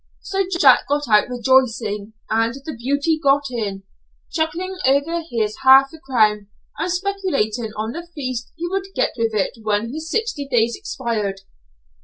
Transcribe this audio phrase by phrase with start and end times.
[0.21, 3.83] So Jack got out rejoicing, and the beauty got in,
[4.31, 6.47] chuckling over his half a crown,
[6.79, 11.41] and speculating on the feast he would get with it when his sixty days expired!"